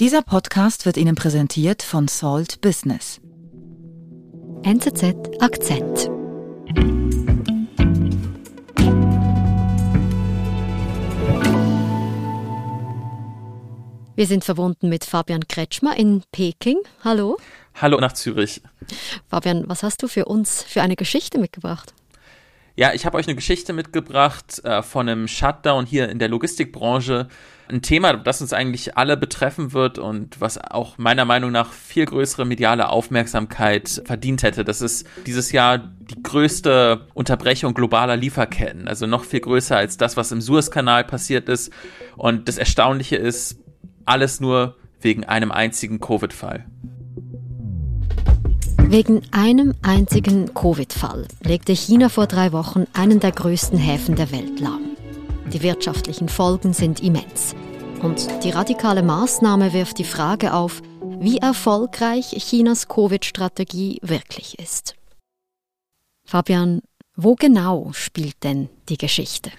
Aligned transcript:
Dieser 0.00 0.22
Podcast 0.22 0.86
wird 0.86 0.96
Ihnen 0.96 1.14
präsentiert 1.14 1.84
von 1.84 2.08
Salt 2.08 2.60
Business. 2.60 3.20
NZZ 4.64 5.14
Akzent. 5.38 6.10
Wir 14.16 14.26
sind 14.26 14.42
verbunden 14.42 14.88
mit 14.88 15.04
Fabian 15.04 15.46
Kretschmer 15.46 15.96
in 15.96 16.24
Peking. 16.32 16.78
Hallo. 17.04 17.36
Hallo 17.80 18.00
nach 18.00 18.14
Zürich. 18.14 18.62
Fabian, 19.28 19.62
was 19.68 19.84
hast 19.84 20.02
du 20.02 20.08
für 20.08 20.24
uns 20.24 20.64
für 20.64 20.82
eine 20.82 20.96
Geschichte 20.96 21.38
mitgebracht? 21.38 21.93
Ja, 22.76 22.92
ich 22.92 23.06
habe 23.06 23.16
euch 23.16 23.28
eine 23.28 23.36
Geschichte 23.36 23.72
mitgebracht 23.72 24.60
äh, 24.64 24.82
von 24.82 25.08
einem 25.08 25.28
Shutdown 25.28 25.86
hier 25.86 26.08
in 26.08 26.18
der 26.18 26.28
Logistikbranche. 26.28 27.28
Ein 27.68 27.82
Thema, 27.82 28.14
das 28.14 28.40
uns 28.40 28.52
eigentlich 28.52 28.96
alle 28.96 29.16
betreffen 29.16 29.72
wird 29.72 29.98
und 29.98 30.40
was 30.40 30.58
auch 30.58 30.98
meiner 30.98 31.24
Meinung 31.24 31.52
nach 31.52 31.72
viel 31.72 32.04
größere 32.04 32.44
mediale 32.44 32.88
Aufmerksamkeit 32.88 34.02
verdient 34.04 34.42
hätte. 34.42 34.64
Das 34.64 34.82
ist 34.82 35.06
dieses 35.24 35.52
Jahr 35.52 35.78
die 35.78 36.20
größte 36.20 37.06
Unterbrechung 37.14 37.74
globaler 37.74 38.16
Lieferketten. 38.16 38.88
Also 38.88 39.06
noch 39.06 39.24
viel 39.24 39.40
größer 39.40 39.76
als 39.76 39.96
das, 39.96 40.16
was 40.16 40.32
im 40.32 40.40
Suezkanal 40.40 41.04
passiert 41.04 41.48
ist. 41.48 41.72
Und 42.16 42.48
das 42.48 42.58
Erstaunliche 42.58 43.16
ist, 43.16 43.60
alles 44.04 44.40
nur 44.40 44.76
wegen 45.00 45.24
einem 45.24 45.52
einzigen 45.52 46.00
Covid-Fall. 46.00 46.66
Wegen 48.86 49.22
einem 49.32 49.74
einzigen 49.82 50.54
Covid-Fall 50.54 51.26
legte 51.42 51.72
China 51.72 52.08
vor 52.08 52.26
drei 52.26 52.52
Wochen 52.52 52.86
einen 52.92 53.18
der 53.18 53.32
größten 53.32 53.78
Häfen 53.78 54.14
der 54.14 54.30
Welt 54.30 54.60
lahm. 54.60 54.96
Die 55.52 55.62
wirtschaftlichen 55.62 56.28
Folgen 56.28 56.72
sind 56.72 57.00
immens. 57.00 57.54
Und 58.02 58.28
die 58.44 58.50
radikale 58.50 59.02
Maßnahme 59.02 59.72
wirft 59.72 59.98
die 59.98 60.04
Frage 60.04 60.52
auf, 60.52 60.82
wie 61.18 61.38
erfolgreich 61.38 62.36
Chinas 62.38 62.86
Covid-Strategie 62.86 63.98
wirklich 64.02 64.58
ist. 64.58 64.94
Fabian, 66.26 66.82
wo 67.16 67.34
genau 67.34 67.90
spielt 67.92 68.44
denn 68.44 68.68
die 68.88 68.98
Geschichte? 68.98 69.50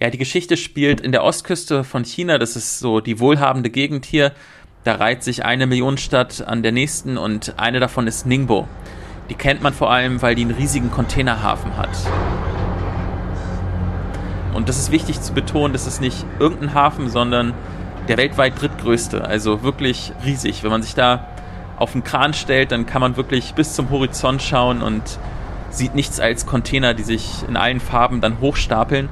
Ja, 0.00 0.08
die 0.08 0.18
Geschichte 0.18 0.56
spielt 0.56 1.00
in 1.02 1.12
der 1.12 1.24
Ostküste 1.24 1.84
von 1.84 2.04
China, 2.04 2.38
das 2.38 2.56
ist 2.56 2.78
so 2.78 3.00
die 3.00 3.20
wohlhabende 3.20 3.68
Gegend 3.68 4.06
hier. 4.06 4.32
Da 4.82 4.94
reiht 4.94 5.22
sich 5.22 5.44
eine 5.44 5.66
Millionenstadt 5.66 6.42
an 6.46 6.62
der 6.62 6.72
nächsten 6.72 7.18
und 7.18 7.54
eine 7.58 7.80
davon 7.80 8.06
ist 8.06 8.24
Ningbo. 8.24 8.66
Die 9.28 9.34
kennt 9.34 9.62
man 9.62 9.74
vor 9.74 9.90
allem, 9.90 10.22
weil 10.22 10.34
die 10.34 10.40
einen 10.42 10.52
riesigen 10.52 10.90
Containerhafen 10.90 11.76
hat. 11.76 11.90
Und 14.54 14.70
das 14.70 14.78
ist 14.78 14.90
wichtig 14.90 15.20
zu 15.20 15.34
betonen, 15.34 15.74
das 15.74 15.86
ist 15.86 16.00
nicht 16.00 16.24
irgendein 16.38 16.72
Hafen, 16.72 17.10
sondern 17.10 17.52
der 18.08 18.16
weltweit 18.16 18.58
drittgrößte, 18.58 19.22
also 19.22 19.62
wirklich 19.62 20.12
riesig. 20.24 20.64
Wenn 20.64 20.70
man 20.70 20.82
sich 20.82 20.94
da 20.94 21.26
auf 21.76 21.92
den 21.92 22.02
Kran 22.02 22.32
stellt, 22.32 22.72
dann 22.72 22.86
kann 22.86 23.02
man 23.02 23.18
wirklich 23.18 23.52
bis 23.52 23.74
zum 23.74 23.90
Horizont 23.90 24.40
schauen 24.40 24.80
und 24.80 25.02
sieht 25.68 25.94
nichts 25.94 26.20
als 26.20 26.46
Container, 26.46 26.94
die 26.94 27.02
sich 27.02 27.44
in 27.46 27.58
allen 27.58 27.80
Farben 27.80 28.22
dann 28.22 28.40
hochstapeln. 28.40 29.10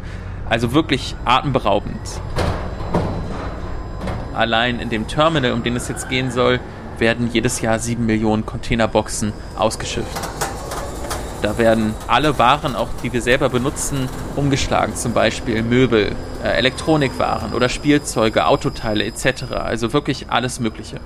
Also 0.48 0.72
wirklich 0.72 1.14
atemberaubend 1.27 2.00
allein 4.39 4.81
in 4.81 4.89
dem 4.89 5.08
Terminal, 5.08 5.53
um 5.53 5.62
den 5.62 5.77
es 5.77 5.89
jetzt 5.89 6.08
gehen 6.08 6.31
soll, 6.31 6.61
werden 6.98 7.28
jedes 7.33 7.61
Jahr 7.61 7.78
sieben 7.78 8.06
Millionen 8.06 8.47
Containerboxen 8.47 9.33
ausgeschifft. 9.56 10.19
Da 11.42 11.56
werden 11.58 11.95
alle 12.08 12.39
Waren, 12.39 12.75
auch 12.75 12.89
die 13.03 13.12
wir 13.12 13.22
selber 13.22 13.48
benutzen, 13.48 14.08
umgeschlagen, 14.34 14.97
zum 14.97 15.12
Beispiel 15.12 15.62
Möbel, 15.62 16.12
äh, 16.42 16.48
Elektronikwaren 16.48 17.53
oder 17.53 17.69
Spielzeuge, 17.69 18.47
Autoteile 18.47 19.05
etc. 19.05 19.53
Also 19.53 19.92
wirklich 19.92 20.30
alles 20.30 20.58
Mögliche. 20.58 21.00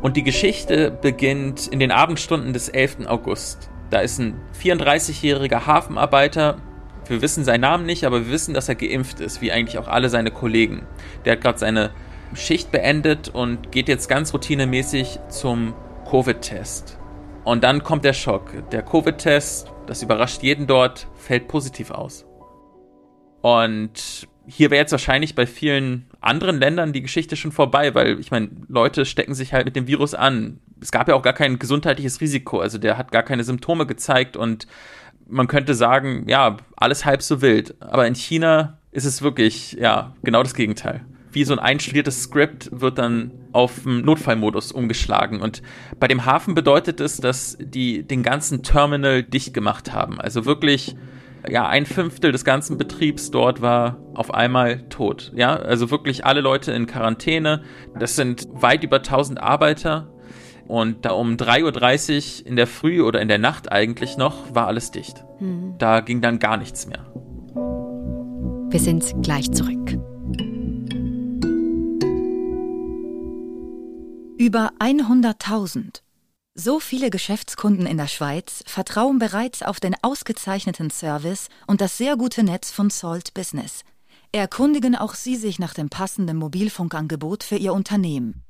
Und 0.00 0.16
die 0.16 0.24
Geschichte 0.24 0.90
beginnt 0.90 1.68
in 1.68 1.78
den 1.78 1.92
Abendstunden 1.92 2.52
des 2.52 2.68
11. 2.68 3.06
August. 3.06 3.70
Da 3.90 4.00
ist 4.00 4.18
ein 4.18 4.34
34-jähriger 4.60 5.66
Hafenarbeiter 5.66 6.56
wir 7.06 7.22
wissen 7.22 7.44
seinen 7.44 7.62
Namen 7.62 7.86
nicht, 7.86 8.04
aber 8.04 8.26
wir 8.26 8.32
wissen, 8.32 8.54
dass 8.54 8.68
er 8.68 8.74
geimpft 8.74 9.20
ist, 9.20 9.40
wie 9.40 9.52
eigentlich 9.52 9.78
auch 9.78 9.88
alle 9.88 10.08
seine 10.08 10.30
Kollegen. 10.30 10.86
Der 11.24 11.32
hat 11.32 11.40
gerade 11.40 11.58
seine 11.58 11.90
Schicht 12.34 12.70
beendet 12.70 13.28
und 13.28 13.72
geht 13.72 13.88
jetzt 13.88 14.08
ganz 14.08 14.32
routinemäßig 14.32 15.18
zum 15.28 15.74
Covid-Test. 16.08 16.98
Und 17.44 17.64
dann 17.64 17.82
kommt 17.82 18.04
der 18.04 18.12
Schock. 18.12 18.52
Der 18.70 18.82
Covid-Test, 18.82 19.70
das 19.86 20.02
überrascht 20.02 20.42
jeden 20.42 20.66
dort, 20.66 21.08
fällt 21.16 21.48
positiv 21.48 21.90
aus. 21.90 22.24
Und 23.40 24.28
hier 24.46 24.70
wäre 24.70 24.80
jetzt 24.80 24.92
wahrscheinlich 24.92 25.34
bei 25.34 25.46
vielen 25.46 26.06
anderen 26.20 26.58
Ländern 26.58 26.92
die 26.92 27.02
Geschichte 27.02 27.36
schon 27.36 27.52
vorbei, 27.52 27.94
weil 27.94 28.18
ich 28.20 28.30
meine, 28.30 28.50
Leute 28.68 29.04
stecken 29.04 29.34
sich 29.34 29.52
halt 29.52 29.64
mit 29.64 29.76
dem 29.76 29.86
Virus 29.86 30.14
an. 30.14 30.60
Es 30.80 30.92
gab 30.92 31.08
ja 31.08 31.14
auch 31.14 31.22
gar 31.22 31.32
kein 31.32 31.58
gesundheitliches 31.58 32.20
Risiko, 32.20 32.60
also 32.60 32.78
der 32.78 32.96
hat 32.98 33.12
gar 33.12 33.22
keine 33.22 33.44
Symptome 33.44 33.86
gezeigt 33.86 34.36
und 34.36 34.66
man 35.32 35.48
könnte 35.48 35.74
sagen, 35.74 36.24
ja, 36.28 36.58
alles 36.76 37.04
halb 37.04 37.22
so 37.22 37.40
wild. 37.40 37.74
Aber 37.80 38.06
in 38.06 38.14
China 38.14 38.78
ist 38.92 39.06
es 39.06 39.22
wirklich, 39.22 39.72
ja, 39.72 40.14
genau 40.22 40.42
das 40.42 40.54
Gegenteil. 40.54 41.04
Wie 41.32 41.44
so 41.44 41.54
ein 41.54 41.58
einstudiertes 41.58 42.24
Skript 42.24 42.68
wird 42.70 42.98
dann 42.98 43.32
auf 43.52 43.84
den 43.84 44.02
Notfallmodus 44.04 44.70
umgeschlagen. 44.70 45.40
Und 45.40 45.62
bei 45.98 46.06
dem 46.06 46.26
Hafen 46.26 46.54
bedeutet 46.54 47.00
es, 47.00 47.16
dass 47.16 47.56
die 47.58 48.02
den 48.06 48.22
ganzen 48.22 48.62
Terminal 48.62 49.22
dicht 49.22 49.54
gemacht 49.54 49.92
haben. 49.94 50.20
Also 50.20 50.44
wirklich, 50.44 50.94
ja, 51.48 51.66
ein 51.66 51.86
Fünftel 51.86 52.32
des 52.32 52.44
ganzen 52.44 52.76
Betriebs 52.76 53.30
dort 53.30 53.62
war 53.62 53.96
auf 54.12 54.34
einmal 54.34 54.86
tot. 54.90 55.32
Ja, 55.34 55.56
also 55.56 55.90
wirklich 55.90 56.26
alle 56.26 56.42
Leute 56.42 56.72
in 56.72 56.86
Quarantäne. 56.86 57.62
Das 57.98 58.16
sind 58.16 58.46
weit 58.52 58.84
über 58.84 58.98
1000 58.98 59.40
Arbeiter 59.40 60.11
und 60.72 61.04
da 61.04 61.10
um 61.10 61.36
3.30 61.36 62.40
Uhr 62.40 62.46
in 62.46 62.56
der 62.56 62.66
Früh 62.66 63.02
oder 63.02 63.20
in 63.20 63.28
der 63.28 63.36
Nacht 63.36 63.70
eigentlich 63.70 64.16
noch, 64.16 64.54
war 64.54 64.68
alles 64.68 64.90
dicht. 64.90 65.22
Mhm. 65.38 65.74
Da 65.76 66.00
ging 66.00 66.22
dann 66.22 66.38
gar 66.38 66.56
nichts 66.56 66.86
mehr. 66.86 67.12
Wir 68.70 68.80
sind 68.80 69.22
gleich 69.22 69.52
zurück. 69.52 69.90
Über 74.38 74.72
100.000. 74.78 76.00
So 76.54 76.80
viele 76.80 77.10
Geschäftskunden 77.10 77.84
in 77.84 77.98
der 77.98 78.08
Schweiz 78.08 78.64
vertrauen 78.66 79.18
bereits 79.18 79.62
auf 79.62 79.78
den 79.78 79.94
ausgezeichneten 80.00 80.88
Service 80.88 81.48
und 81.66 81.82
das 81.82 81.98
sehr 81.98 82.16
gute 82.16 82.44
Netz 82.44 82.70
von 82.70 82.88
Salt 82.88 83.34
Business. 83.34 83.82
Erkundigen 84.32 84.96
auch 84.96 85.12
Sie 85.12 85.36
sich 85.36 85.58
nach 85.58 85.74
dem 85.74 85.90
passenden 85.90 86.38
Mobilfunkangebot 86.38 87.44
für 87.44 87.56
Ihr 87.56 87.74
Unternehmen. 87.74 88.42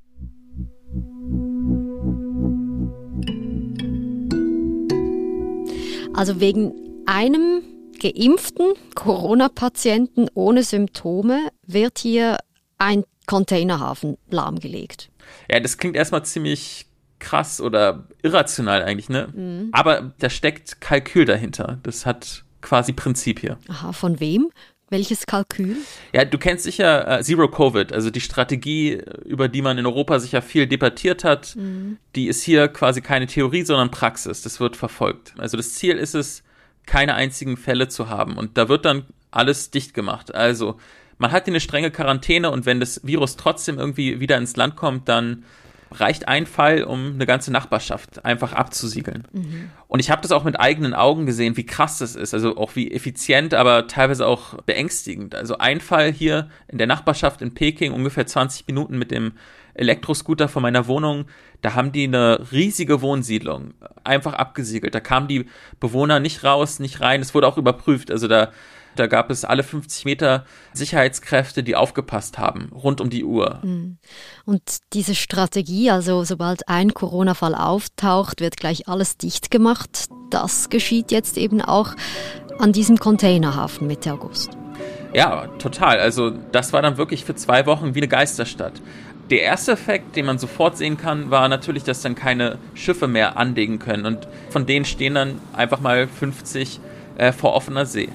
Also 6.15 6.41
wegen 6.41 6.73
einem 7.07 7.63
geimpften 8.01 8.75
Corona-Patienten 8.95 10.29
ohne 10.35 10.63
Symptome 10.63 11.49
wird 11.67 11.99
hier 11.99 12.39
ein 12.79 13.05
Containerhafen 13.27 14.19
lahmgelegt. 14.31 15.11
Ja, 15.51 15.61
das 15.61 15.79
klingt 15.79 15.97
erstmal 15.97 16.25
ziemlich 16.25 16.87
krass 17.19 17.61
oder 17.61 18.09
irrational 18.23 18.83
eigentlich, 18.83 19.09
ne? 19.09 19.29
Mhm. 19.35 19.69
Aber 19.73 20.13
da 20.19 20.29
steckt 20.29 20.81
Kalkül 20.81 21.25
dahinter. 21.25 21.79
Das 21.83 22.05
hat 22.05 22.45
quasi 22.61 22.93
Prinzip 22.93 23.41
hier. 23.41 23.59
Aha, 23.69 23.93
von 23.93 24.21
wem? 24.21 24.51
Welches 24.93 25.25
Kalkül? 25.25 25.79
Ja, 26.13 26.27
du 26.27 26.37
kennst 26.37 26.65
sicher 26.65 27.21
äh, 27.21 27.23
Zero 27.23 27.49
Covid, 27.49 27.95
also 27.95 28.11
die 28.11 28.21
Strategie, 28.21 29.03
über 29.25 29.49
die 29.49 29.63
man 29.63 29.79
in 29.79 29.87
Europa 29.87 30.21
sicher 30.21 30.43
viel 30.43 30.67
debattiert 30.67 31.25
hat. 31.25 31.57
Mhm. 31.57 31.97
Die 32.15 32.29
ist 32.29 32.43
hier 32.43 32.69
quasi 32.69 33.01
keine 33.01 33.27
Theorie, 33.27 33.63
sondern 33.63 33.91
Praxis. 33.91 34.43
Das 34.43 34.61
wird 34.61 34.77
verfolgt. 34.77 35.33
Also 35.39 35.57
das 35.57 35.73
Ziel 35.73 35.97
ist 35.97 36.15
es, 36.15 36.43
keine 36.85 37.15
einzigen 37.15 37.57
Fälle 37.57 37.89
zu 37.89 38.11
haben. 38.11 38.37
Und 38.37 38.59
da 38.59 38.69
wird 38.69 38.85
dann 38.85 39.07
alles 39.31 39.71
dicht 39.71 39.95
gemacht. 39.95 40.35
Also 40.35 40.79
man 41.17 41.33
hat 41.33 41.47
hier 41.47 41.53
eine 41.53 41.61
strenge 41.61 41.91
Quarantäne 41.91 42.51
und 42.51 42.67
wenn 42.67 42.79
das 42.79 43.01
Virus 43.03 43.37
trotzdem 43.37 43.79
irgendwie 43.79 44.21
wieder 44.21 44.37
ins 44.37 44.57
Land 44.57 44.77
kommt, 44.77 45.09
dann 45.09 45.45
reicht 45.93 46.29
ein 46.29 46.47
Fall, 46.47 46.85
um 46.85 47.15
eine 47.15 47.27
ganze 47.27 47.53
Nachbarschaft 47.53 48.25
einfach 48.25 48.53
abzusiegeln. 48.53 49.29
Mhm. 49.33 49.71
Und 49.89 50.01
ich 50.01 50.11
habe 50.11 50.23
das 50.23 50.33
auch 50.33 50.45
mit 50.45 50.59
eigenen 50.59 50.95
Augen 50.95 51.27
gesehen, 51.27 51.57
wie 51.57 51.67
krass 51.67 51.99
das 51.99 52.17
ist. 52.17 52.35
Also 52.35 52.57
auch 52.57 52.75
wie 52.77 52.91
effizient, 52.91 53.55
aber 53.55 53.87
teilweise 53.87 54.27
auch 54.27 54.55
beängstigend. 54.63 55.35
Also 55.35 55.59
ein 55.59 55.81
Fall 55.81 56.13
hier 56.13 56.49
in 56.69 56.79
der 56.79 56.87
Nachbarschaft 56.87 57.43
in 57.43 57.55
Peking, 57.55 57.93
ungefähr 57.93 58.27
20 58.27 58.67
Minuten 58.67 58.99
mit 58.99 59.11
dem 59.11 59.33
Elektroscooter 59.75 60.49
von 60.49 60.63
meiner 60.63 60.87
Wohnung, 60.87 61.27
da 61.63 61.75
haben 61.75 61.93
die 61.93 62.05
eine 62.05 62.53
riesige 62.53 63.01
Wohnsiedlung 63.01 63.75
einfach 64.05 64.35
abgesiegelt. 64.35 64.95
Da 64.95 65.01
kamen 65.01 65.29
die 65.29 65.47
Bewohner 65.81 66.21
nicht 66.21 66.45
raus, 66.45 66.79
nicht 66.79 67.01
rein. 67.01 67.21
Es 67.21 67.35
wurde 67.35 67.47
auch 67.47 67.57
überprüft. 67.57 68.11
Also 68.11 68.29
da 68.29 68.53
Da 68.97 69.07
gab 69.07 69.31
es 69.31 69.45
alle 69.45 69.63
50 69.63 70.05
Meter 70.05 70.45
Sicherheitskräfte, 70.73 71.63
die 71.63 71.77
aufgepasst 71.77 72.39
haben, 72.39 72.71
rund 72.75 73.01
um 73.01 73.11
die 73.11 73.25
Uhr. 73.25 73.61
Mhm. 73.63 73.99
Und 74.45 74.63
diese 74.93 75.15
Strategie, 75.15 75.91
also 75.91 76.25
sobald 76.25 76.69
ein 76.69 76.93
Corona-Fall 76.93 77.55
auftaucht, 77.55 78.41
wird 78.41 78.57
gleich 78.57 78.89
alles 78.89 79.17
dicht 79.17 79.51
gemacht. 79.51 80.09
Das 80.31 80.69
geschieht 80.69 81.11
jetzt 81.11 81.39
eben 81.39 81.63
auch 81.63 81.95
an 82.59 82.73
diesem 82.73 82.99
Containerhafen 82.99 83.87
Mitte 83.87 84.13
August. 84.13 84.57
Ja, 85.15 85.47
total. 85.59 85.99
Also 85.99 86.31
das 86.31 86.73
war 86.73 86.83
dann 86.83 86.97
wirklich 86.97 87.25
für 87.25 87.35
zwei 87.35 87.67
Wochen 87.67 87.95
wie 87.95 88.01
eine 88.01 88.09
Geisterstadt. 88.09 88.81
Der 89.31 89.43
erste 89.43 89.73
Effekt, 89.73 90.17
den 90.17 90.27
man 90.27 90.39
sofort 90.39 90.77
sehen 90.77 90.97
kann, 90.97 91.31
war 91.31 91.49
natürlich, 91.49 91.85
dass 91.85 92.03
dann 92.03 92.15
keine 92.15 92.59
Schiffe 92.75 93.09
mehr 93.09 93.37
anlegen 93.37 93.79
können. 93.79 94.05
Und 94.05 94.29
von 94.51 94.67
denen 94.67 94.85
stehen 94.85 95.15
dann 95.15 95.41
einfach 95.53 95.81
mal 95.81 96.07
50 96.07 96.81
äh, 97.19 97.33
vor 97.33 97.55
offener 97.55 97.87
See. 97.87 98.09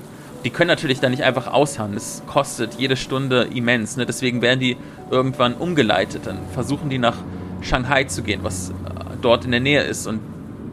Die 0.48 0.54
können 0.54 0.70
natürlich 0.70 1.02
dann 1.02 1.12
nicht 1.12 1.24
einfach 1.24 1.48
ausharren. 1.48 1.94
Das 1.94 2.24
kostet 2.26 2.76
jede 2.76 2.96
Stunde 2.96 3.50
immens. 3.54 3.98
Ne? 3.98 4.06
Deswegen 4.06 4.42
werden 4.42 4.62
die 4.62 4.78
irgendwann 5.12 5.56
umgeleitet. 5.56 6.22
Dann 6.24 6.38
versuchen 6.54 6.90
die 6.90 7.00
nach 7.00 7.18
Shanghai 7.60 8.06
zu 8.06 8.24
gehen, 8.24 8.40
was 8.44 8.70
äh, 8.70 8.74
dort 9.22 9.44
in 9.44 9.52
der 9.52 9.60
Nähe 9.60 9.82
ist. 9.82 10.08
Und 10.08 10.22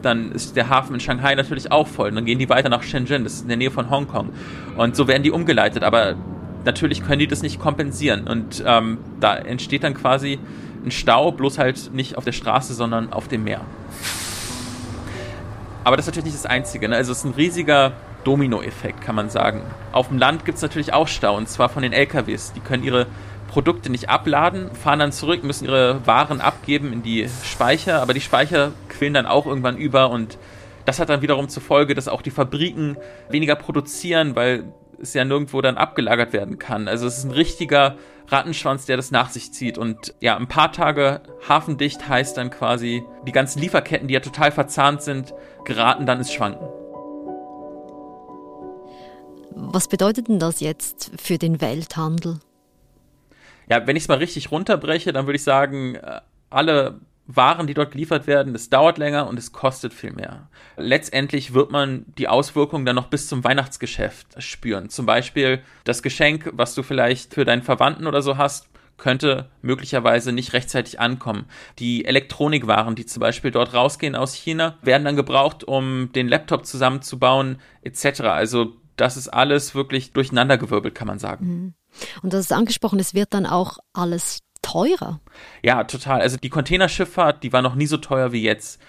dann 0.01 0.31
ist 0.31 0.55
der 0.55 0.69
Hafen 0.69 0.95
in 0.95 1.01
Shanghai 1.01 1.35
natürlich 1.35 1.73
auch 1.73 1.89
voll. 1.89 2.11
Und 2.11 2.15
dann 2.15 2.25
gehen 2.25 2.39
die 2.39 2.49
weiter 2.49 2.69
nach 2.69 2.85
Shenzhen, 2.85 3.25
das 3.25 3.33
ist 3.33 3.43
in 3.43 3.49
der 3.49 3.57
Nähe 3.57 3.73
von 3.73 3.91
Hongkong. 3.91 4.29
Und 4.77 4.95
so 4.95 5.09
werden 5.09 5.25
die 5.25 5.33
umgeleitet. 5.33 5.83
Aber 5.83 6.15
natürlich 6.65 7.03
können 7.05 7.19
die 7.19 7.27
das 7.27 7.43
nicht 7.43 7.59
kompensieren. 7.59 8.29
Und 8.29 8.63
ähm, 8.65 8.99
da 9.19 9.35
entsteht 9.35 9.83
dann 9.83 9.95
quasi 9.95 10.39
ein 10.87 10.93
Stau, 10.93 11.33
bloß 11.33 11.59
halt 11.59 11.93
nicht 11.93 12.17
auf 12.17 12.25
der 12.25 12.31
Straße, 12.31 12.75
sondern 12.75 13.13
auf 13.13 13.27
dem 13.27 13.43
Meer. 13.43 13.63
Aber 15.83 15.97
das 15.97 16.05
ist 16.05 16.13
natürlich 16.13 16.33
nicht 16.33 16.45
das 16.45 16.47
Einzige. 16.49 16.89
Ne? 16.89 16.95
Also 16.95 17.11
es 17.11 17.19
ist 17.19 17.25
ein 17.25 17.35
riesiger 17.35 17.95
Dominoeffekt, 18.25 19.01
kann 19.01 19.15
man 19.15 19.31
sagen. 19.31 19.63
Auf 19.93 20.09
dem 20.09 20.19
Land 20.19 20.45
gibt 20.45 20.57
es 20.57 20.63
natürlich 20.63 20.93
auch 20.93 21.09
Stau, 21.09 21.37
und 21.37 21.49
zwar 21.49 21.69
von 21.69 21.83
den 21.83 21.93
LKWs. 21.93 22.53
Die 22.53 22.61
können 22.61 22.83
ihre 22.83 23.07
Produkte 23.49 23.91
nicht 23.91 24.09
abladen, 24.09 24.75
fahren 24.75 24.99
dann 24.99 25.13
zurück, 25.13 25.45
müssen 25.45 25.67
ihre 25.67 26.05
Waren 26.07 26.41
abgeben 26.41 26.93
in 26.93 27.03
die 27.03 27.29
Speicher, 27.45 28.03
aber 28.03 28.13
die 28.13 28.21
Speicher 28.21 28.73
quillen 28.89 29.15
dann 29.15 29.27
auch 29.27 29.47
irgendwann 29.47 29.77
über 29.77 30.11
und 30.11 30.39
das 30.85 30.99
hat 30.99 31.09
dann 31.09 31.23
wiederum 31.23 31.49
zur 31.49 31.63
Folge, 31.63 31.95
dass 31.95 32.09
auch 32.09 32.21
die 32.21 32.31
Fabriken 32.31 32.97
weniger 33.29 33.55
produzieren, 33.55 34.35
weil 34.35 34.65
es 35.01 35.15
ja 35.15 35.25
nirgendwo 35.25 35.61
dann 35.61 35.77
abgelagert 35.77 36.33
werden 36.33 36.59
kann. 36.59 36.89
Also 36.89 37.07
es 37.07 37.19
ist 37.19 37.25
ein 37.25 37.31
richtiger 37.31 37.97
Rattenschwanz, 38.29 38.87
der 38.87 38.97
das 38.97 39.11
nach 39.11 39.31
sich 39.31 39.53
zieht. 39.53 39.79
Und 39.79 40.15
ja, 40.21 40.37
ein 40.37 40.49
paar 40.49 40.73
Tage 40.73 41.21
hafendicht 41.49 42.09
heißt 42.09 42.37
dann 42.37 42.51
quasi, 42.51 43.05
die 43.27 43.33
ganzen 43.33 43.61
Lieferketten, 43.61 44.09
die 44.09 44.15
ja 44.15 44.21
total 44.21 44.51
verzahnt 44.51 45.03
sind, 45.03 45.33
geraten 45.65 46.07
dann 46.07 46.19
ins 46.19 46.33
Schwanken. 46.33 46.67
Was 49.57 49.89
bedeutet 49.89 50.29
denn 50.29 50.39
das 50.39 50.61
jetzt 50.61 51.13
für 51.21 51.39
den 51.39 51.61
Welthandel? 51.61 52.41
Ja, 53.69 53.87
wenn 53.87 53.97
ich 53.97 54.05
es 54.05 54.09
mal 54.09 54.19
richtig 54.19 54.51
runterbreche, 54.51 55.13
dann 55.13 55.27
würde 55.27 55.37
ich 55.37 55.45
sagen, 55.45 55.95
äh, 55.95 56.21
alle 56.51 57.01
waren, 57.27 57.67
die 57.67 57.75
dort 57.75 57.93
geliefert 57.93 58.27
werden, 58.27 58.55
es 58.55 58.69
dauert 58.69 58.99
länger 58.99 59.29
und 59.29 59.39
es 59.39 59.53
kostet 59.53 59.95
viel 59.95 60.13
mehr. 60.13 60.49
Letztendlich 60.77 61.55
wird 61.55 61.71
man 61.71 62.05
die 62.19 62.29
Auswirkungen 62.29 62.85
dann 62.85 62.97
noch 62.97 63.07
bis 63.07 63.29
zum 63.29 63.45
Weihnachtsgeschäft 63.45 64.43
spüren. 64.43 64.91
Zum 64.91 65.07
Beispiel 65.07 65.63
das 65.85 66.03
Geschenk, 66.03 66.51
was 66.53 66.75
du 66.75 66.83
vielleicht 66.83 67.33
für 67.33 67.47
deinen 67.47 67.63
Verwandten 67.63 68.07
oder 68.07 68.21
so 68.21 68.37
hast, 68.37 68.69
könnte 68.97 69.51
möglicherweise 69.63 70.33
nicht 70.33 70.53
rechtzeitig 70.53 71.01
ankommen. 71.01 71.47
Die 71.79 72.05
Elektronikwaren, 72.05 72.95
die 72.95 73.07
zum 73.07 73.21
Beispiel 73.21 73.51
dort 73.51 73.75
rausgehen 73.75 74.15
aus 74.15 74.35
China, 74.35 74.77
werden 74.83 75.05
dann 75.05 75.17
gebraucht, 75.17 75.65
um 75.65 76.13
den 76.13 76.29
Laptop 76.29 76.67
zusammenzubauen, 76.67 77.59
etc. 77.83 78.21
Also 78.21 78.77
das 78.97 79.17
ist 79.17 79.29
alles 79.29 79.75
wirklich 79.75 80.13
durcheinandergewirbelt, 80.13 80.95
kann 80.95 81.09
man 81.09 81.19
sagen. 81.19 81.47
Mhm. 81.47 81.75
Und 82.23 82.33
das 82.33 82.41
ist 82.41 82.53
angesprochen, 82.53 82.99
es 82.99 83.15
wird 83.15 83.35
dann 83.35 83.47
auch 83.47 83.79
alles 83.93 84.41
teurer. 84.63 85.21
Ja, 85.63 85.85
total. 85.85 86.21
Also 86.21 86.37
die 86.37 86.49
Containerschifffahrt, 86.51 87.43
die 87.43 87.53
war 87.53 87.63
noch 87.63 87.75
nie 87.75 87.87
so 87.87 87.97
teuer 87.97 88.33
wie 88.33 88.43
jetzt. 88.43 88.81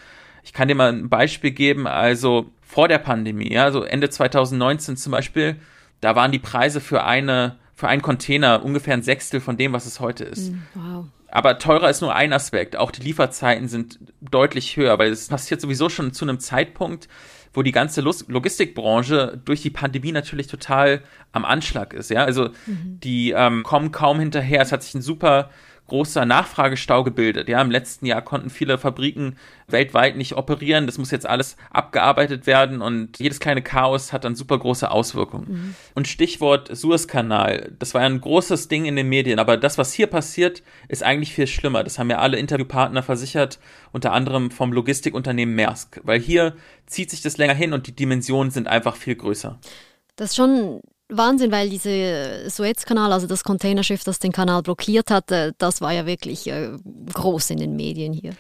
Ich 0.44 0.54
kann 0.54 0.68
dir 0.68 0.76
mal 0.76 0.92
ein 0.92 1.10
Beispiel 1.10 1.52
geben. 1.52 1.88
Also 1.88 2.50
vor 2.62 2.88
der 2.88 3.00
Pandemie, 3.00 3.52
ja, 3.52 3.66
also 3.66 3.84
Ende 3.84 4.10
2019 4.10 4.98
zum 4.98 5.12
Beispiel, 5.12 5.58
da 6.02 6.16
waren 6.16 6.32
die 6.32 6.40
Preise 6.40 6.82
für 6.82 7.04
eine 7.04 7.58
für 7.76 7.90
einen 7.90 8.02
Container 8.02 8.64
ungefähr 8.64 8.94
ein 8.94 9.04
Sechstel 9.04 9.42
von 9.42 9.58
dem, 9.58 9.74
was 9.74 9.86
es 9.86 10.00
heute 10.00 10.24
ist. 10.24 10.52
Mhm, 10.52 10.64
wow. 10.76 11.06
Aber 11.28 11.60
teurer 11.60 11.90
ist 11.90 12.00
nur 12.00 12.16
ein 12.16 12.32
Aspekt. 12.32 12.78
Auch 12.78 12.92
die 12.92 13.02
Lieferzeiten 13.02 13.68
sind 13.68 14.00
deutlich 14.22 14.78
höher, 14.78 14.98
weil 14.98 15.12
es 15.12 15.28
passiert 15.28 15.60
sowieso 15.60 15.90
schon 15.90 16.14
zu 16.14 16.24
einem 16.24 16.40
Zeitpunkt, 16.40 17.10
wo 17.56 17.64
die 17.64 17.72
ganze 17.72 18.02
Logistikbranche 18.02 19.42
durch 19.46 19.62
die 19.62 19.70
Pandemie 19.70 20.12
natürlich 20.12 20.48
total 20.48 21.02
am 21.32 21.46
Anschlag 21.46 21.94
ist. 21.94 22.10
Ja, 22.10 22.26
also 22.26 22.50
mhm. 22.66 23.00
die 23.02 23.32
ähm, 23.32 23.64
kommen 23.64 23.92
kaum 23.92 24.20
hinterher. 24.20 24.62
Es 24.62 24.72
hat 24.72 24.84
sich 24.84 24.94
ein 24.94 25.02
super 25.02 25.50
großer 25.88 26.26
Nachfragestau 26.26 27.04
gebildet. 27.04 27.48
Ja, 27.48 27.62
im 27.62 27.70
letzten 27.70 28.06
Jahr 28.06 28.22
konnten 28.22 28.50
viele 28.50 28.78
Fabriken 28.78 29.38
weltweit 29.68 30.18
nicht 30.18 30.36
operieren. 30.36 30.86
Das 30.86 30.98
muss 30.98 31.12
jetzt 31.12 31.28
alles 31.28 31.58
abgearbeitet 31.72 32.48
werden 32.48 32.82
und 32.82 33.20
jedes 33.20 33.40
kleine 33.40 33.62
Chaos 33.62 34.14
hat 34.14 34.24
dann 34.24 34.36
super 34.36 34.58
große 34.58 34.90
Auswirkungen. 34.90 35.48
Mhm. 35.48 35.76
Und 35.94 36.08
Stichwort 36.08 36.76
Suezkanal, 36.76 37.72
das 37.78 37.94
war 37.94 38.02
ja 38.02 38.08
ein 38.08 38.22
großes 38.22 38.68
Ding 38.68 38.86
in 38.86 38.96
den 38.96 39.10
Medien, 39.10 39.40
aber 39.40 39.58
das, 39.58 39.78
was 39.78 39.94
hier 39.94 40.08
passiert, 40.08 40.64
ist 40.88 41.04
eigentlich 41.04 41.34
viel 41.34 41.48
schlimmer. 41.48 41.84
Das 41.84 42.00
haben 42.00 42.10
ja 42.10 42.20
alle 42.20 42.38
Interviewpartner 42.38 43.04
versichert, 43.04 43.60
unter 43.92 44.12
anderem 44.12 44.52
vom 44.52 44.74
Logistikunternehmen 44.74 45.56
Maersk, 45.56 46.02
weil 46.04 46.20
hier 46.20 46.56
zieht 46.88 47.12
sich 47.12 47.22
das 47.22 47.38
länger 47.38 47.54
hin 47.54 47.74
und 47.74 47.88
die 47.88 47.96
Dimensionen 47.96 48.52
sind 48.52 48.68
einfach 48.68 48.96
viel 48.96 49.16
größer. 49.16 49.60
Das 50.16 50.32
ist 50.32 50.36
schon 50.36 50.82
Wahnsinn, 51.10 51.52
weil 51.52 51.70
diese 51.70 52.50
Suezkanal, 52.50 53.12
also 53.14 53.28
das 53.28 53.44
Containerschiff, 53.44 54.04
das 54.04 54.20
den 54.20 54.32
Kanal 54.32 54.64
blockiert 54.64 55.12
hatte, 55.12 55.54
das 55.58 55.82
war 55.82 55.94
ja 55.94 56.06
wirklich 56.06 56.48
äh, 56.48 56.72
groß 57.14 57.52
in 57.52 57.58
den 57.58 57.76
Medien 57.76 58.14
hier. 58.14 58.34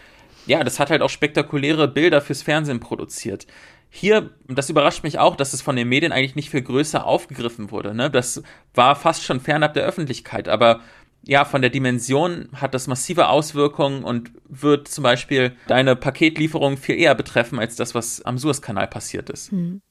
Ja, 0.47 0.63
das 0.63 0.79
hat 0.79 0.89
halt 0.89 1.01
auch 1.01 1.09
spektakuläre 1.09 1.88
Bilder 1.88 2.21
fürs 2.21 2.41
Fernsehen 2.41 2.79
produziert. 2.79 3.45
Hier, 3.89 4.31
das 4.47 4.69
überrascht 4.69 5.03
mich 5.03 5.19
auch, 5.19 5.35
dass 5.35 5.53
es 5.53 5.62
von 5.62 5.75
den 5.75 5.88
Medien 5.88 6.12
eigentlich 6.12 6.35
nicht 6.35 6.50
viel 6.50 6.62
größer 6.62 7.06
aufgegriffen 7.06 7.71
wurde. 7.71 7.94
Ne? 7.94 8.09
Das 8.09 8.44
war 8.73 8.95
fast 8.95 9.23
schon 9.23 9.39
fernab 9.39 9.73
der 9.73 9.85
Öffentlichkeit, 9.85 10.50
aber 10.50 10.81
ja, 11.27 11.45
von 11.45 11.62
der 11.62 11.71
Dimension 11.71 12.50
hat 12.53 12.73
das 12.73 12.88
massive 12.88 13.29
Auswirkungen 13.29 14.03
und 14.03 14.31
wird 14.47 14.88
zum 14.88 15.03
Beispiel 15.03 15.56
deine 15.67 15.95
Paketlieferung 15.95 16.77
viel 16.77 16.95
eher 16.95 17.15
betreffen 17.15 17.57
als 17.57 17.75
das, 17.75 17.95
was 17.95 18.21
am 18.23 18.38
Suezkanal 18.38 18.88
passiert 18.88 19.29
ist. 19.29 19.51
Mhm. 19.51 19.81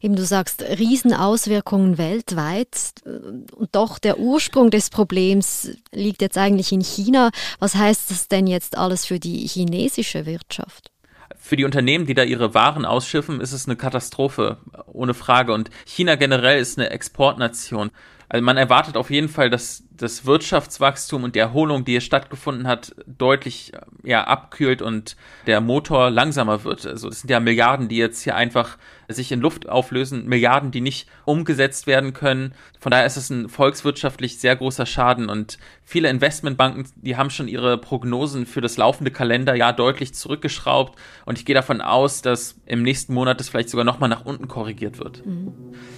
Eben 0.00 0.16
du 0.16 0.24
sagst 0.24 0.62
Riesenauswirkungen 0.62 1.98
weltweit 1.98 2.94
und 3.04 3.68
doch 3.72 3.98
der 3.98 4.18
Ursprung 4.18 4.70
des 4.70 4.90
Problems 4.90 5.70
liegt 5.92 6.22
jetzt 6.22 6.36
eigentlich 6.38 6.72
in 6.72 6.80
China. 6.80 7.30
Was 7.58 7.74
heißt 7.74 8.10
das 8.10 8.28
denn 8.28 8.46
jetzt 8.46 8.76
alles 8.76 9.06
für 9.06 9.20
die 9.20 9.46
chinesische 9.46 10.26
Wirtschaft? 10.26 10.90
Für 11.36 11.56
die 11.56 11.64
Unternehmen, 11.64 12.06
die 12.06 12.14
da 12.14 12.22
ihre 12.22 12.54
Waren 12.54 12.84
ausschiffen, 12.84 13.40
ist 13.40 13.52
es 13.52 13.66
eine 13.66 13.76
Katastrophe, 13.76 14.58
ohne 14.86 15.14
Frage. 15.14 15.52
Und 15.52 15.70
China 15.84 16.16
generell 16.16 16.58
ist 16.58 16.78
eine 16.78 16.90
Exportnation. 16.90 17.90
Also 18.28 18.42
man 18.42 18.56
erwartet 18.56 18.96
auf 18.96 19.10
jeden 19.10 19.28
Fall, 19.28 19.50
dass 19.50 19.84
das 19.96 20.26
Wirtschaftswachstum 20.26 21.22
und 21.22 21.36
die 21.36 21.38
Erholung, 21.40 21.84
die 21.84 21.92
hier 21.92 22.00
stattgefunden 22.00 22.66
hat, 22.66 22.94
deutlich 23.06 23.72
ja, 24.02 24.24
abkühlt 24.24 24.82
und 24.82 25.16
der 25.46 25.60
Motor 25.60 26.10
langsamer 26.10 26.64
wird. 26.64 26.84
Also 26.84 27.08
das 27.08 27.20
sind 27.20 27.30
ja 27.30 27.38
Milliarden, 27.38 27.88
die 27.88 27.96
jetzt 27.96 28.22
hier 28.22 28.34
einfach 28.34 28.76
sich 29.08 29.30
in 29.32 29.40
Luft 29.40 29.68
auflösen, 29.68 30.26
Milliarden, 30.26 30.70
die 30.70 30.80
nicht 30.80 31.08
umgesetzt 31.24 31.86
werden 31.86 32.12
können. 32.12 32.54
Von 32.80 32.90
daher 32.90 33.06
ist 33.06 33.16
es 33.16 33.30
ein 33.30 33.48
volkswirtschaftlich 33.48 34.38
sehr 34.38 34.56
großer 34.56 34.86
Schaden 34.86 35.28
und 35.28 35.58
viele 35.84 36.08
Investmentbanken, 36.08 36.88
die 36.96 37.16
haben 37.16 37.30
schon 37.30 37.48
ihre 37.48 37.78
Prognosen 37.78 38.46
für 38.46 38.60
das 38.60 38.76
laufende 38.76 39.10
Kalenderjahr 39.10 39.72
deutlich 39.72 40.14
zurückgeschraubt 40.14 40.98
und 41.26 41.38
ich 41.38 41.44
gehe 41.44 41.54
davon 41.54 41.80
aus, 41.80 42.22
dass 42.22 42.56
im 42.66 42.82
nächsten 42.82 43.14
Monat 43.14 43.40
das 43.40 43.48
vielleicht 43.48 43.68
sogar 43.70 43.84
nochmal 43.84 44.08
nach 44.08 44.24
unten 44.24 44.48
korrigiert 44.48 44.98
wird. 44.98 45.24
Mhm. 45.24 45.52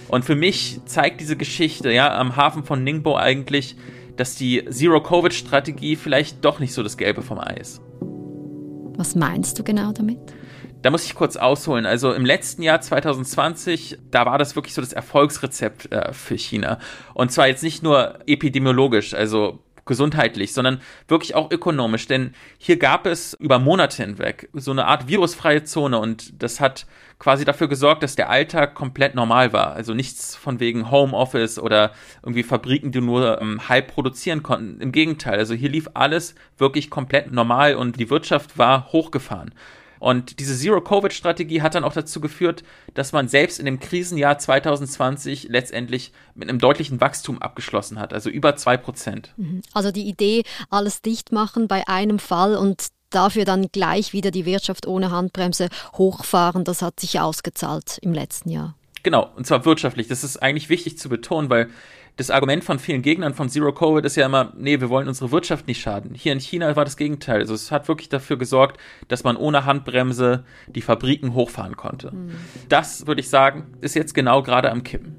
Und 0.07 0.25
für 0.25 0.35
mich 0.35 0.81
zeigt 0.85 1.21
diese 1.21 1.37
Geschichte, 1.37 1.91
ja, 1.91 2.17
am 2.17 2.35
Hafen 2.35 2.63
von 2.63 2.83
Ningbo 2.83 3.17
eigentlich, 3.17 3.75
dass 4.17 4.35
die 4.35 4.65
Zero-Covid-Strategie 4.69 5.95
vielleicht 5.95 6.43
doch 6.43 6.59
nicht 6.59 6.73
so 6.73 6.83
das 6.83 6.97
Gelbe 6.97 7.21
vom 7.21 7.39
Ei 7.39 7.55
ist. 7.59 7.81
Was 8.97 9.15
meinst 9.15 9.57
du 9.57 9.63
genau 9.63 9.91
damit? 9.91 10.19
Da 10.81 10.91
muss 10.91 11.05
ich 11.05 11.15
kurz 11.15 11.37
ausholen. 11.37 11.85
Also 11.85 12.13
im 12.13 12.25
letzten 12.25 12.61
Jahr 12.61 12.81
2020, 12.81 13.97
da 14.11 14.25
war 14.25 14.37
das 14.37 14.55
wirklich 14.55 14.73
so 14.73 14.81
das 14.81 14.93
Erfolgsrezept 14.93 15.91
äh, 15.91 16.13
für 16.13 16.37
China. 16.37 16.79
Und 17.13 17.31
zwar 17.31 17.47
jetzt 17.47 17.63
nicht 17.63 17.83
nur 17.83 18.19
epidemiologisch, 18.27 19.13
also 19.13 19.59
gesundheitlich, 19.87 20.53
sondern 20.53 20.81
wirklich 21.07 21.35
auch 21.35 21.51
ökonomisch. 21.51 22.07
Denn 22.07 22.33
hier 22.57 22.77
gab 22.77 23.05
es 23.05 23.33
über 23.33 23.59
Monate 23.59 24.03
hinweg 24.03 24.49
so 24.53 24.71
eine 24.71 24.85
Art 24.85 25.07
virusfreie 25.07 25.63
Zone 25.63 25.97
und 25.97 26.41
das 26.41 26.59
hat 26.59 26.85
quasi 27.19 27.45
dafür 27.45 27.67
gesorgt, 27.67 28.03
dass 28.03 28.15
der 28.15 28.29
Alltag 28.29 28.75
komplett 28.75 29.15
normal 29.15 29.53
war. 29.53 29.73
Also 29.73 29.93
nichts 29.93 30.35
von 30.35 30.59
wegen 30.59 30.91
Homeoffice 30.91 31.57
oder 31.57 31.91
irgendwie 32.21 32.43
Fabriken, 32.43 32.91
die 32.91 33.01
nur 33.01 33.41
ähm, 33.41 33.67
halb 33.67 33.87
produzieren 33.87 34.43
konnten. 34.43 34.79
Im 34.81 34.91
Gegenteil, 34.91 35.39
also 35.39 35.55
hier 35.55 35.69
lief 35.69 35.89
alles 35.93 36.35
wirklich 36.57 36.89
komplett 36.89 37.31
normal 37.31 37.75
und 37.75 37.99
die 37.99 38.09
Wirtschaft 38.09 38.57
war 38.57 38.91
hochgefahren. 38.91 39.51
Und 39.99 40.39
diese 40.39 40.55
Zero-Covid-Strategie 40.55 41.61
hat 41.61 41.75
dann 41.75 41.83
auch 41.83 41.93
dazu 41.93 42.21
geführt, 42.21 42.63
dass 42.93 43.11
man 43.11 43.27
selbst 43.27 43.59
in 43.59 43.65
dem 43.65 43.79
Krisenjahr 43.79 44.37
2020 44.37 45.47
letztendlich 45.49 46.11
mit 46.35 46.49
einem 46.49 46.59
deutlichen 46.59 47.01
Wachstum 47.01 47.41
abgeschlossen 47.41 47.99
hat, 47.99 48.13
also 48.13 48.29
über 48.29 48.55
zwei 48.55 48.77
Prozent. 48.77 49.33
Mhm. 49.37 49.61
Also 49.73 49.91
die 49.91 50.07
Idee, 50.07 50.43
alles 50.69 51.01
dicht 51.01 51.31
machen 51.31 51.67
bei 51.67 51.87
einem 51.87 52.19
Fall 52.19 52.55
und 52.55 52.87
dafür 53.09 53.45
dann 53.45 53.67
gleich 53.71 54.13
wieder 54.13 54.31
die 54.31 54.45
Wirtschaft 54.45 54.87
ohne 54.87 55.11
Handbremse 55.11 55.69
hochfahren, 55.93 56.63
das 56.63 56.81
hat 56.81 56.99
sich 56.99 57.19
ausgezahlt 57.19 57.97
im 58.01 58.13
letzten 58.13 58.49
Jahr. 58.49 58.75
Genau, 59.03 59.31
und 59.35 59.47
zwar 59.47 59.63
wirtschaftlich. 59.63 60.07
Das 60.07 60.23
ist 60.23 60.37
eigentlich 60.37 60.69
wichtig 60.69 60.97
zu 60.97 61.07
betonen, 61.07 61.49
weil 61.49 61.69
das 62.17 62.31
Argument 62.31 62.63
von 62.63 62.79
vielen 62.79 63.03
Gegnern 63.03 63.35
von 63.35 63.47
Zero 63.47 63.71
Covid 63.71 64.03
ist 64.03 64.15
ja 64.15 64.25
immer, 64.25 64.51
nee, 64.57 64.81
wir 64.81 64.89
wollen 64.89 65.07
unsere 65.07 65.31
Wirtschaft 65.31 65.67
nicht 65.67 65.79
schaden. 65.79 66.15
Hier 66.15 66.33
in 66.33 66.39
China 66.39 66.75
war 66.75 66.83
das 66.83 66.97
Gegenteil. 66.97 67.39
Also 67.41 67.53
es 67.53 67.71
hat 67.71 67.87
wirklich 67.87 68.09
dafür 68.09 68.37
gesorgt, 68.37 68.79
dass 69.07 69.23
man 69.23 69.37
ohne 69.37 69.65
Handbremse 69.65 70.43
die 70.67 70.81
Fabriken 70.81 71.35
hochfahren 71.35 71.77
konnte. 71.77 72.11
Mhm. 72.11 72.31
Das, 72.69 73.05
würde 73.05 73.21
ich 73.21 73.29
sagen, 73.29 73.67
ist 73.81 73.95
jetzt 73.95 74.15
genau 74.15 74.41
gerade 74.41 74.71
am 74.71 74.83
Kippen. 74.83 75.15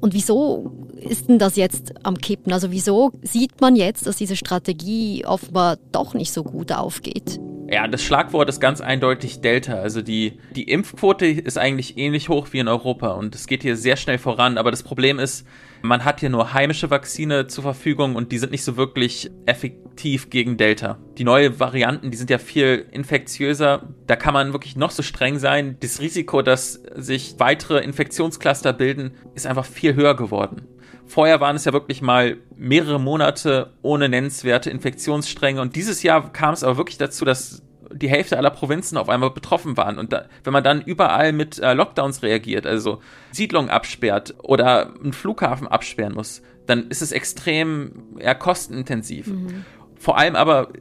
Und 0.00 0.14
wieso 0.14 0.88
ist 0.96 1.28
denn 1.28 1.38
das 1.38 1.54
jetzt 1.54 1.94
am 2.04 2.18
Kippen? 2.18 2.52
Also 2.52 2.72
wieso 2.72 3.12
sieht 3.22 3.60
man 3.60 3.76
jetzt, 3.76 4.06
dass 4.06 4.16
diese 4.16 4.36
Strategie 4.36 5.24
offenbar 5.24 5.78
doch 5.92 6.14
nicht 6.14 6.32
so 6.32 6.42
gut 6.42 6.72
aufgeht? 6.72 7.38
Ja, 7.68 7.88
das 7.88 8.02
Schlagwort 8.02 8.48
ist 8.48 8.60
ganz 8.60 8.80
eindeutig 8.80 9.40
Delta. 9.40 9.74
Also 9.74 10.00
die, 10.00 10.38
die 10.54 10.64
Impfquote 10.64 11.26
ist 11.26 11.58
eigentlich 11.58 11.98
ähnlich 11.98 12.28
hoch 12.28 12.48
wie 12.52 12.60
in 12.60 12.68
Europa 12.68 13.08
und 13.12 13.34
es 13.34 13.46
geht 13.46 13.62
hier 13.62 13.76
sehr 13.76 13.96
schnell 13.96 14.18
voran. 14.18 14.56
Aber 14.56 14.70
das 14.70 14.82
Problem 14.82 15.18
ist, 15.18 15.46
man 15.82 16.04
hat 16.04 16.20
hier 16.20 16.30
nur 16.30 16.54
heimische 16.54 16.90
Vakzine 16.90 17.48
zur 17.48 17.62
Verfügung 17.62 18.14
und 18.14 18.30
die 18.30 18.38
sind 18.38 18.52
nicht 18.52 18.64
so 18.64 18.76
wirklich 18.76 19.30
effektiv 19.46 20.30
gegen 20.30 20.56
Delta. 20.56 20.98
Die 21.18 21.24
neuen 21.24 21.58
Varianten, 21.58 22.10
die 22.10 22.16
sind 22.16 22.30
ja 22.30 22.38
viel 22.38 22.86
infektiöser. 22.92 23.88
Da 24.06 24.16
kann 24.16 24.34
man 24.34 24.52
wirklich 24.52 24.76
noch 24.76 24.90
so 24.90 25.02
streng 25.02 25.38
sein. 25.38 25.76
Das 25.80 26.00
Risiko, 26.00 26.42
dass 26.42 26.74
sich 26.94 27.34
weitere 27.38 27.82
Infektionscluster 27.82 28.72
bilden, 28.72 29.12
ist 29.34 29.46
einfach 29.46 29.64
viel 29.64 29.94
höher 29.94 30.14
geworden. 30.14 30.68
Vorher 31.06 31.40
waren 31.40 31.56
es 31.56 31.64
ja 31.64 31.72
wirklich 31.72 32.02
mal 32.02 32.36
mehrere 32.56 32.98
Monate 32.98 33.72
ohne 33.82 34.08
nennenswerte 34.08 34.70
Infektionsstränge 34.70 35.60
und 35.60 35.76
dieses 35.76 36.02
Jahr 36.02 36.32
kam 36.32 36.52
es 36.52 36.64
aber 36.64 36.76
wirklich 36.76 36.98
dazu, 36.98 37.24
dass 37.24 37.62
die 37.92 38.08
Hälfte 38.08 38.36
aller 38.36 38.50
Provinzen 38.50 38.98
auf 38.98 39.08
einmal 39.08 39.30
betroffen 39.30 39.76
waren. 39.76 39.98
Und 39.98 40.12
da, 40.12 40.26
wenn 40.44 40.52
man 40.52 40.64
dann 40.64 40.82
überall 40.82 41.32
mit 41.32 41.58
äh, 41.58 41.72
Lockdowns 41.72 42.22
reagiert, 42.22 42.66
also 42.66 43.00
Siedlungen 43.30 43.70
absperrt 43.70 44.34
oder 44.42 44.94
einen 44.94 45.12
Flughafen 45.12 45.68
absperren 45.68 46.14
muss, 46.14 46.42
dann 46.66 46.88
ist 46.88 47.02
es 47.02 47.12
extrem 47.12 48.16
ja, 48.18 48.34
kostenintensiv. 48.34 49.28
Mhm. 49.28 49.64
Vor 49.96 50.18
allem 50.18 50.36
aber, 50.36 50.72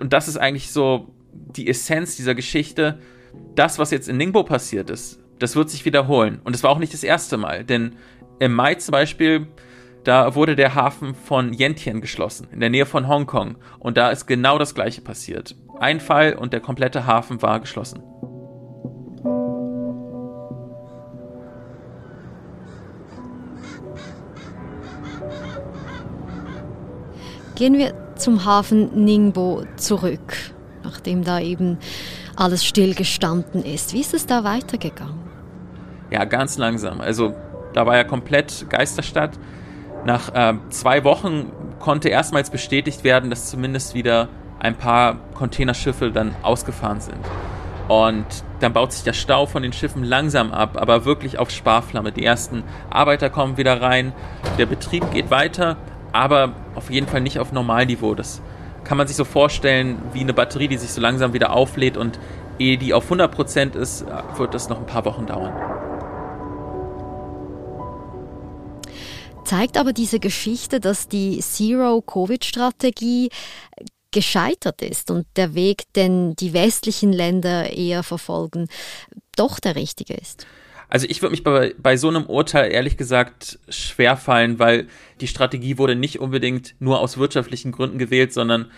und 0.00 0.12
das 0.12 0.28
ist 0.28 0.36
eigentlich 0.36 0.70
so 0.70 1.14
die 1.32 1.68
Essenz 1.68 2.16
dieser 2.16 2.34
Geschichte, 2.34 2.98
das, 3.54 3.78
was 3.78 3.90
jetzt 3.90 4.08
in 4.08 4.16
Ningbo 4.16 4.44
passiert 4.44 4.90
ist, 4.90 5.18
das 5.38 5.56
wird 5.56 5.70
sich 5.70 5.84
wiederholen. 5.84 6.40
Und 6.44 6.54
es 6.54 6.62
war 6.62 6.70
auch 6.70 6.78
nicht 6.78 6.92
das 6.92 7.02
erste 7.02 7.36
Mal, 7.36 7.64
denn 7.64 7.96
im 8.38 8.52
Mai 8.52 8.74
zum 8.74 8.92
Beispiel 8.92 9.46
da 10.04 10.34
wurde 10.34 10.56
der 10.56 10.74
Hafen 10.74 11.14
von 11.14 11.52
Yentien 11.52 12.00
geschlossen, 12.00 12.48
in 12.52 12.60
der 12.60 12.70
Nähe 12.70 12.86
von 12.86 13.06
Hongkong. 13.06 13.56
Und 13.78 13.96
da 13.96 14.10
ist 14.10 14.26
genau 14.26 14.58
das 14.58 14.74
gleiche 14.74 15.02
passiert. 15.02 15.54
Ein 15.78 16.00
Fall 16.00 16.34
und 16.34 16.52
der 16.52 16.60
komplette 16.60 17.06
Hafen 17.06 17.42
war 17.42 17.60
geschlossen. 17.60 18.02
Gehen 27.56 27.76
wir 27.76 27.92
zum 28.16 28.46
Hafen 28.46 29.04
Ningbo 29.04 29.64
zurück, 29.76 30.34
nachdem 30.82 31.24
da 31.24 31.40
eben 31.40 31.78
alles 32.34 32.64
stillgestanden 32.64 33.62
ist. 33.62 33.92
Wie 33.92 34.00
ist 34.00 34.14
es 34.14 34.24
da 34.24 34.44
weitergegangen? 34.44 35.20
Ja, 36.10 36.24
ganz 36.24 36.56
langsam. 36.56 37.02
Also 37.02 37.34
da 37.74 37.84
war 37.84 37.96
ja 37.96 38.04
komplett 38.04 38.66
Geisterstadt. 38.70 39.38
Nach 40.04 40.34
äh, 40.34 40.54
zwei 40.70 41.04
Wochen 41.04 41.52
konnte 41.78 42.08
erstmals 42.08 42.50
bestätigt 42.50 43.04
werden, 43.04 43.30
dass 43.30 43.50
zumindest 43.50 43.94
wieder 43.94 44.28
ein 44.58 44.76
paar 44.76 45.16
Containerschiffe 45.34 46.10
dann 46.10 46.34
ausgefahren 46.42 47.00
sind. 47.00 47.18
Und 47.88 48.24
dann 48.60 48.72
baut 48.72 48.92
sich 48.92 49.02
der 49.02 49.14
Stau 49.14 49.46
von 49.46 49.62
den 49.62 49.72
Schiffen 49.72 50.04
langsam 50.04 50.52
ab, 50.52 50.76
aber 50.80 51.04
wirklich 51.04 51.38
auf 51.38 51.50
Sparflamme. 51.50 52.12
Die 52.12 52.24
ersten 52.24 52.62
Arbeiter 52.88 53.30
kommen 53.30 53.56
wieder 53.56 53.82
rein, 53.82 54.12
der 54.58 54.66
Betrieb 54.66 55.10
geht 55.10 55.30
weiter, 55.30 55.76
aber 56.12 56.52
auf 56.76 56.90
jeden 56.90 57.08
Fall 57.08 57.20
nicht 57.20 57.40
auf 57.40 57.52
Normalniveau. 57.52 58.14
Das 58.14 58.42
kann 58.84 58.96
man 58.96 59.08
sich 59.08 59.16
so 59.16 59.24
vorstellen 59.24 60.00
wie 60.12 60.20
eine 60.20 60.34
Batterie, 60.34 60.68
die 60.68 60.76
sich 60.76 60.90
so 60.90 61.00
langsam 61.00 61.32
wieder 61.32 61.52
auflädt 61.52 61.96
und 61.96 62.20
ehe 62.58 62.78
die 62.78 62.94
auf 62.94 63.10
100% 63.10 63.74
ist, 63.74 64.04
wird 64.36 64.54
das 64.54 64.68
noch 64.68 64.78
ein 64.78 64.86
paar 64.86 65.04
Wochen 65.04 65.26
dauern. 65.26 65.79
Zeigt 69.50 69.76
aber 69.78 69.92
diese 69.92 70.20
Geschichte, 70.20 70.78
dass 70.78 71.08
die 71.08 71.40
Zero-Covid-Strategie 71.40 73.30
gescheitert 74.12 74.80
ist 74.80 75.10
und 75.10 75.26
der 75.34 75.54
Weg, 75.54 75.92
den 75.96 76.36
die 76.36 76.52
westlichen 76.52 77.12
Länder 77.12 77.72
eher 77.72 78.04
verfolgen, 78.04 78.68
doch 79.34 79.58
der 79.58 79.74
richtige 79.74 80.14
ist? 80.14 80.46
Also 80.88 81.08
ich 81.08 81.20
würde 81.20 81.32
mich 81.32 81.42
bei, 81.42 81.74
bei 81.76 81.96
so 81.96 82.06
einem 82.06 82.26
Urteil 82.26 82.70
ehrlich 82.70 82.96
gesagt 82.96 83.58
schwer 83.68 84.16
fallen, 84.16 84.60
weil 84.60 84.86
die 85.20 85.26
Strategie 85.26 85.78
wurde 85.78 85.96
nicht 85.96 86.20
unbedingt 86.20 86.76
nur 86.78 87.00
aus 87.00 87.18
wirtschaftlichen 87.18 87.72
Gründen 87.72 87.98
gewählt, 87.98 88.32
sondern 88.32 88.70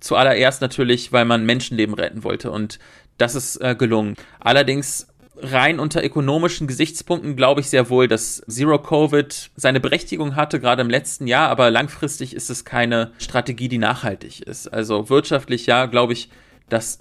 zuallererst 0.00 0.60
natürlich, 0.60 1.10
weil 1.10 1.24
man 1.24 1.46
Menschenleben 1.46 1.94
retten 1.94 2.22
wollte 2.22 2.50
und 2.50 2.78
das 3.16 3.34
ist 3.34 3.56
äh, 3.62 3.74
gelungen. 3.74 4.14
Allerdings 4.40 5.06
rein 5.40 5.80
unter 5.80 6.04
ökonomischen 6.04 6.66
Gesichtspunkten 6.66 7.36
glaube 7.36 7.60
ich 7.60 7.70
sehr 7.70 7.90
wohl, 7.90 8.08
dass 8.08 8.42
Zero 8.48 8.78
Covid 8.78 9.50
seine 9.56 9.80
Berechtigung 9.80 10.36
hatte, 10.36 10.60
gerade 10.60 10.82
im 10.82 10.90
letzten 10.90 11.26
Jahr, 11.26 11.48
aber 11.48 11.70
langfristig 11.70 12.34
ist 12.34 12.50
es 12.50 12.64
keine 12.64 13.12
Strategie, 13.18 13.68
die 13.68 13.78
nachhaltig 13.78 14.40
ist. 14.40 14.68
Also 14.68 15.08
wirtschaftlich 15.08 15.66
ja, 15.66 15.86
glaube 15.86 16.12
ich, 16.12 16.30
dass 16.68 17.00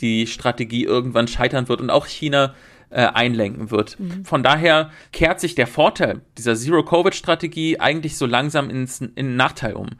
die 0.00 0.26
Strategie 0.26 0.84
irgendwann 0.84 1.28
scheitern 1.28 1.68
wird 1.68 1.80
und 1.80 1.90
auch 1.90 2.06
China 2.06 2.54
äh, 2.90 3.06
einlenken 3.06 3.70
wird. 3.70 3.98
Mhm. 4.00 4.24
Von 4.24 4.42
daher 4.42 4.90
kehrt 5.12 5.40
sich 5.40 5.54
der 5.54 5.66
Vorteil 5.66 6.22
dieser 6.38 6.56
Zero-Covid-Strategie 6.56 7.78
eigentlich 7.78 8.16
so 8.16 8.26
langsam 8.26 8.68
ins, 8.70 9.00
in 9.00 9.14
den 9.14 9.36
Nachteil 9.36 9.74
um. 9.74 9.90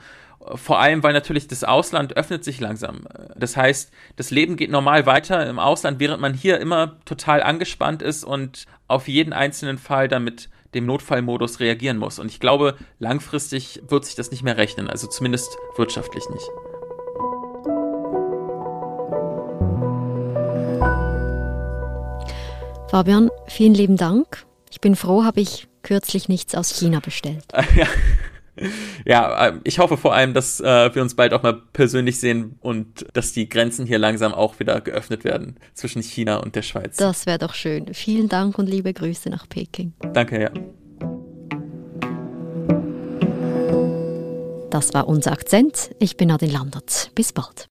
Vor 0.55 0.79
allem, 0.79 1.03
weil 1.03 1.13
natürlich 1.13 1.49
das 1.49 1.65
Ausland 1.65 2.17
öffnet 2.17 2.45
sich 2.45 2.61
langsam. 2.61 3.07
Das 3.37 3.57
heißt, 3.57 3.93
das 4.17 4.31
Leben 4.31 4.57
geht 4.57 4.71
normal 4.71 5.05
weiter 5.05 5.47
im 5.47 5.59
Ausland, 5.59 6.01
während 6.01 6.21
man 6.21 6.33
hier 6.33 6.59
immer 6.61 6.99
total 7.05 7.43
angespannt 7.43 8.01
ist 8.01 8.25
und 8.25 8.65
auf 8.89 9.07
jeden 9.07 9.35
einzelnen 9.35 9.77
Fall 9.77 10.09
damit 10.09 10.49
dem 10.75 10.87
Notfallmodus 10.87 11.61
reagieren 11.61 11.99
muss. 11.99 12.19
Und 12.19 12.31
ich 12.31 12.41
glaube, 12.41 12.77
langfristig 12.99 13.83
wird 13.89 14.07
sich 14.07 14.15
das 14.15 14.31
nicht 14.31 14.43
mehr 14.43 14.57
rechnen, 14.57 14.89
also 14.89 15.07
zumindest 15.09 15.57
wirtschaftlich 15.77 16.25
nicht. 16.31 16.49
Fabian, 22.91 23.31
vielen 23.47 23.75
lieben 23.75 23.97
Dank. 23.97 24.47
Ich 24.71 24.81
bin 24.81 24.97
froh, 24.97 25.23
habe 25.23 25.41
ich 25.41 25.69
kürzlich 25.83 26.29
nichts 26.29 26.55
aus 26.55 26.71
China 26.71 27.01
bestellt. 27.01 27.45
Ja 27.77 27.87
ja, 29.05 29.49
äh, 29.49 29.52
ich 29.64 29.79
hoffe 29.79 29.97
vor 29.97 30.14
allem, 30.14 30.35
dass 30.35 30.61
äh, 30.61 30.95
wir 30.95 31.02
uns 31.02 31.14
bald 31.14 31.33
auch 31.33 31.43
mal 31.43 31.61
persönlich 31.73 32.21
sehen 32.21 32.57
und 32.61 33.07
dass 33.14 33.33
die 33.33 33.49
Grenzen 33.49 33.87
hier 33.87 33.99
langsam 33.99 34.35
auch 34.35 34.61
wieder 34.61 34.81
geöffnet 34.81 35.25
werden 35.25 35.57
zwischen 35.75 36.02
China 36.02 36.38
und 36.38 36.55
der 36.55 36.62
Schweiz. 36.62 36.97
Das 36.97 37.26
wäre 37.26 37.38
doch 37.38 37.55
schön. 37.55 37.93
Vielen 37.95 38.29
Dank 38.29 38.59
und 38.59 38.69
liebe 38.69 38.93
Grüße 38.93 39.31
nach 39.31 39.49
Peking. 39.49 39.93
Danke, 40.12 40.40
ja. 40.40 40.50
Das 44.71 44.95
war 44.95 45.09
unser 45.09 45.33
Akzent. 45.33 45.90
Ich 45.99 46.17
bin 46.17 46.29
Nadine 46.29 46.52
Landert. 46.52 47.11
Bis 47.14 47.33
bald. 47.33 47.69